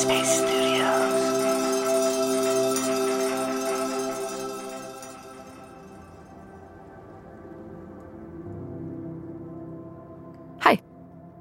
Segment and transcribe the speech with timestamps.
[0.00, 0.06] Hi,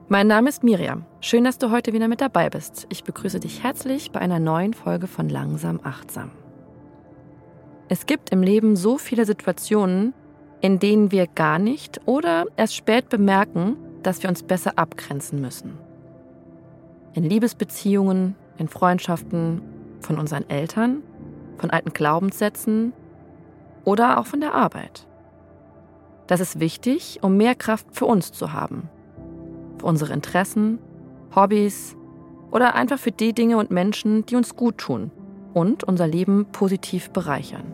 [0.09, 1.05] mein Name ist Miriam.
[1.21, 2.85] Schön, dass du heute wieder mit dabei bist.
[2.89, 6.31] Ich begrüße dich herzlich bei einer neuen Folge von Langsam Achtsam.
[7.87, 10.13] Es gibt im Leben so viele Situationen,
[10.59, 15.77] in denen wir gar nicht oder erst spät bemerken, dass wir uns besser abgrenzen müssen.
[17.13, 19.61] In Liebesbeziehungen, in Freundschaften,
[20.01, 21.03] von unseren Eltern,
[21.57, 22.93] von alten Glaubenssätzen
[23.83, 25.07] oder auch von der Arbeit.
[26.27, 28.89] Das ist wichtig, um mehr Kraft für uns zu haben.
[29.79, 30.79] Für unsere Interessen,
[31.35, 31.95] Hobbys
[32.51, 35.11] oder einfach für die Dinge und Menschen, die uns gut tun
[35.53, 37.73] und unser Leben positiv bereichern.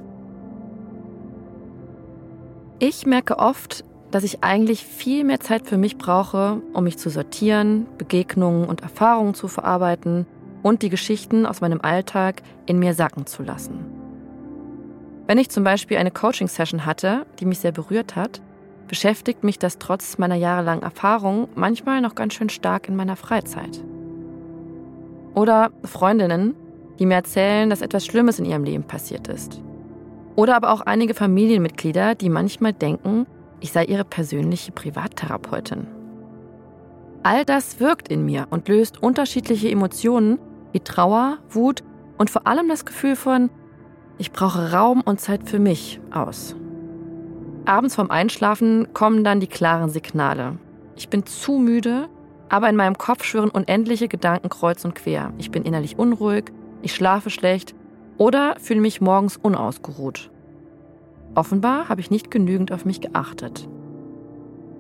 [2.80, 7.10] Ich merke oft, dass ich eigentlich viel mehr Zeit für mich brauche, um mich zu
[7.10, 10.26] sortieren, Begegnungen und Erfahrungen zu verarbeiten
[10.66, 13.86] und die Geschichten aus meinem Alltag in mir sacken zu lassen.
[15.28, 18.42] Wenn ich zum Beispiel eine Coaching-Session hatte, die mich sehr berührt hat,
[18.88, 23.80] beschäftigt mich das trotz meiner jahrelangen Erfahrung manchmal noch ganz schön stark in meiner Freizeit.
[25.36, 26.56] Oder Freundinnen,
[26.98, 29.62] die mir erzählen, dass etwas Schlimmes in ihrem Leben passiert ist.
[30.36, 33.28] Oder aber auch einige Familienmitglieder, die manchmal denken,
[33.60, 35.86] ich sei ihre persönliche Privattherapeutin.
[37.22, 40.40] All das wirkt in mir und löst unterschiedliche Emotionen
[40.76, 41.84] wie Trauer, Wut
[42.18, 43.50] und vor allem das Gefühl von,
[44.18, 46.54] ich brauche Raum und Zeit für mich aus.
[47.64, 50.58] Abends vorm Einschlafen kommen dann die klaren Signale.
[50.98, 52.10] Ich bin zu müde,
[52.50, 55.32] aber in meinem Kopf schwirren unendliche Gedanken kreuz und quer.
[55.38, 57.74] Ich bin innerlich unruhig, ich schlafe schlecht
[58.18, 60.30] oder fühle mich morgens unausgeruht.
[61.36, 63.70] Offenbar habe ich nicht genügend auf mich geachtet.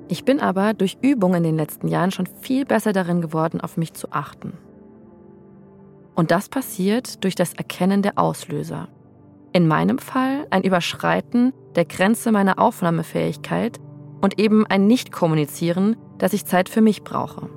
[0.09, 3.77] Ich bin aber durch Übung in den letzten Jahren schon viel besser darin geworden, auf
[3.77, 4.57] mich zu achten.
[6.15, 8.87] Und das passiert durch das Erkennen der Auslöser.
[9.51, 13.79] In meinem Fall ein Überschreiten der Grenze meiner Aufnahmefähigkeit
[14.21, 17.49] und eben ein Nicht-Kommunizieren, dass ich Zeit für mich brauche.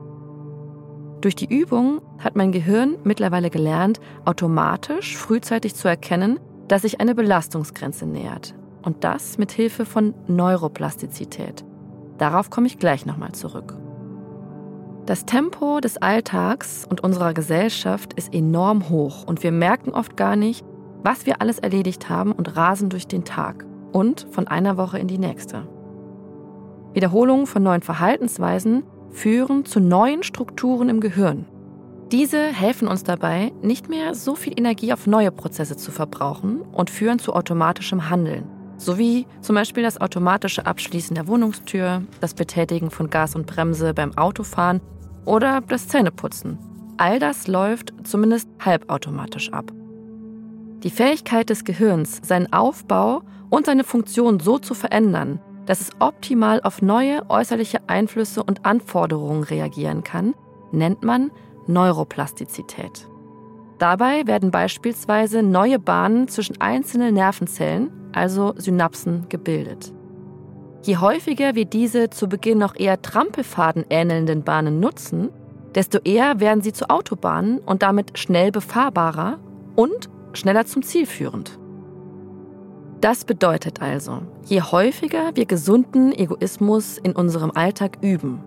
[1.20, 7.14] Durch die Übung hat mein Gehirn mittlerweile gelernt, automatisch frühzeitig zu erkennen, dass sich eine
[7.14, 8.54] Belastungsgrenze nähert.
[8.82, 11.64] Und das mit Hilfe von Neuroplastizität.
[12.18, 13.74] Darauf komme ich gleich nochmal zurück.
[15.08, 20.36] Das Tempo des Alltags und unserer Gesellschaft ist enorm hoch und wir merken oft gar
[20.36, 20.66] nicht,
[21.02, 25.08] was wir alles erledigt haben und rasen durch den Tag und von einer Woche in
[25.08, 25.66] die nächste.
[26.92, 31.46] Wiederholungen von neuen Verhaltensweisen führen zu neuen Strukturen im Gehirn.
[32.12, 36.90] Diese helfen uns dabei, nicht mehr so viel Energie auf neue Prozesse zu verbrauchen und
[36.90, 38.44] führen zu automatischem Handeln,
[38.76, 44.14] sowie zum Beispiel das automatische Abschließen der Wohnungstür, das Betätigen von Gas und Bremse beim
[44.18, 44.82] Autofahren
[45.28, 46.58] oder das Zähneputzen.
[46.96, 49.70] All das läuft zumindest halbautomatisch ab.
[50.82, 56.62] Die Fähigkeit des Gehirns, seinen Aufbau und seine Funktion so zu verändern, dass es optimal
[56.62, 60.34] auf neue äußerliche Einflüsse und Anforderungen reagieren kann,
[60.72, 61.30] nennt man
[61.66, 63.06] Neuroplastizität.
[63.78, 69.92] Dabei werden beispielsweise neue Bahnen zwischen einzelnen Nervenzellen, also Synapsen, gebildet.
[70.82, 75.30] Je häufiger wir diese zu Beginn noch eher Trampelfaden ähnelnden Bahnen nutzen,
[75.74, 79.38] desto eher werden sie zu Autobahnen und damit schnell befahrbarer
[79.76, 81.58] und schneller zum Ziel führend.
[83.00, 88.42] Das bedeutet also, je häufiger wir gesunden Egoismus in unserem Alltag üben,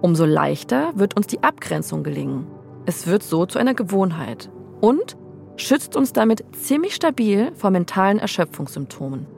[0.00, 2.46] umso leichter wird uns die Abgrenzung gelingen.
[2.84, 4.50] Es wird so zu einer Gewohnheit
[4.80, 5.16] und
[5.56, 9.35] schützt uns damit ziemlich stabil vor mentalen Erschöpfungssymptomen.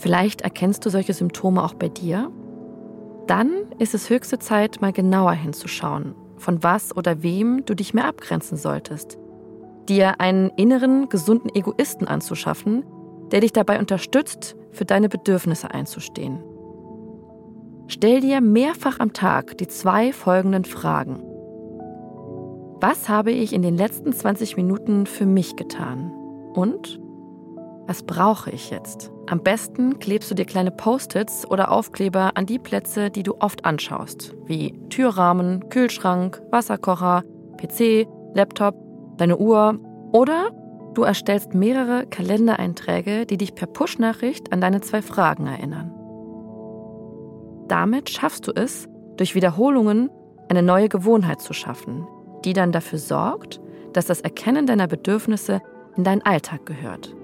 [0.00, 2.30] Vielleicht erkennst du solche Symptome auch bei dir?
[3.26, 8.06] Dann ist es höchste Zeit, mal genauer hinzuschauen, von was oder wem du dich mehr
[8.06, 9.18] abgrenzen solltest
[9.90, 12.84] dir einen inneren, gesunden Egoisten anzuschaffen,
[13.32, 16.40] der dich dabei unterstützt, für deine Bedürfnisse einzustehen.
[17.88, 21.24] Stell dir mehrfach am Tag die zwei folgenden Fragen.
[22.80, 26.12] Was habe ich in den letzten 20 Minuten für mich getan?
[26.54, 27.00] Und
[27.90, 29.10] was brauche ich jetzt?
[29.26, 33.64] Am besten klebst du dir kleine Post-its oder Aufkleber an die Plätze, die du oft
[33.64, 37.24] anschaust, wie Türrahmen, Kühlschrank, Wasserkocher,
[37.56, 38.76] PC, Laptop
[39.16, 39.76] deine Uhr
[40.12, 40.52] oder
[40.94, 45.90] du erstellst mehrere Kalendereinträge, die dich per Push-Nachricht an deine zwei Fragen erinnern.
[47.66, 50.10] Damit schaffst du es, durch Wiederholungen
[50.48, 52.06] eine neue Gewohnheit zu schaffen,
[52.44, 53.60] die dann dafür sorgt,
[53.94, 55.60] dass das Erkennen deiner Bedürfnisse
[55.96, 57.16] in deinen Alltag gehört.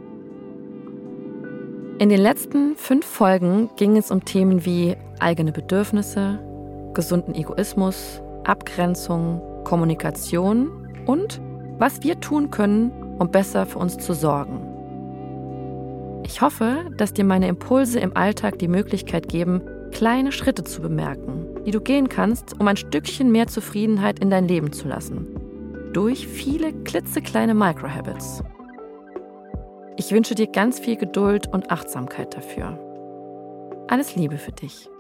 [1.99, 6.39] In den letzten fünf Folgen ging es um Themen wie eigene Bedürfnisse,
[6.93, 10.69] gesunden Egoismus, Abgrenzung, Kommunikation
[11.07, 11.41] und
[11.79, 14.61] was wir tun können, um besser für uns zu sorgen.
[16.23, 21.47] Ich hoffe, dass dir meine Impulse im Alltag die Möglichkeit geben, kleine Schritte zu bemerken,
[21.65, 25.29] die du gehen kannst, um ein Stückchen mehr Zufriedenheit in dein Leben zu lassen.
[25.95, 28.43] Durch viele klitzekleine Microhabits.
[29.99, 32.79] Ich wünsche dir ganz viel Geduld und Achtsamkeit dafür.
[33.89, 34.91] Alles Liebe für dich.